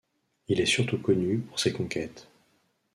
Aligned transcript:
Il 0.47 0.59
est 0.59 0.65
surtout 0.65 0.97
connu 0.97 1.37
pour 1.41 1.59
ses 1.59 1.71
conquêtes. 1.73 2.27